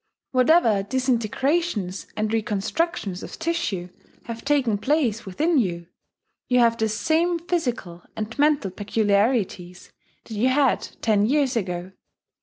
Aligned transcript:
Whatever 0.31 0.81
disintegrations 0.81 2.07
and 2.17 2.33
reconstructions 2.33 3.21
of 3.21 3.37
tissue 3.37 3.89
have 4.23 4.43
taken 4.43 4.79
place 4.79 5.27
within 5.27 5.59
you, 5.59 5.89
you 6.47 6.57
have 6.57 6.75
the 6.75 6.89
same 6.89 7.37
physical 7.37 8.01
and 8.15 8.35
mental 8.39 8.71
peculiarities 8.71 9.91
that 10.23 10.33
you 10.33 10.49
had 10.49 10.87
ten 11.03 11.27
years 11.27 11.55
ago. 11.55 11.91